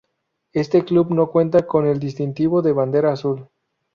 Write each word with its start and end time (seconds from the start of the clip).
Este 0.53 0.83
club 0.83 1.11
no 1.13 1.29
cuenta 1.29 1.67
con 1.67 1.85
el 1.85 1.99
distintivo 1.99 2.63
de 2.63 2.71
Bandera 2.71 3.13
Azul. 3.13 3.47